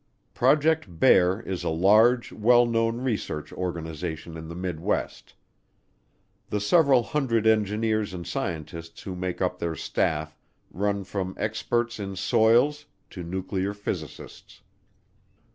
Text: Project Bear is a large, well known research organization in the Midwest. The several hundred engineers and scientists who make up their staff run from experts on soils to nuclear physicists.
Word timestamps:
Project 0.33 0.99
Bear 0.99 1.41
is 1.41 1.63
a 1.63 1.69
large, 1.69 2.31
well 2.31 2.65
known 2.65 3.01
research 3.01 3.53
organization 3.53 4.35
in 4.35 4.47
the 4.47 4.55
Midwest. 4.55 5.35
The 6.49 6.59
several 6.59 7.03
hundred 7.03 7.45
engineers 7.45 8.11
and 8.11 8.25
scientists 8.25 9.03
who 9.03 9.15
make 9.15 9.43
up 9.43 9.59
their 9.59 9.75
staff 9.75 10.35
run 10.71 11.03
from 11.03 11.35
experts 11.37 11.99
on 11.99 12.15
soils 12.15 12.87
to 13.11 13.21
nuclear 13.21 13.75
physicists. 13.75 14.63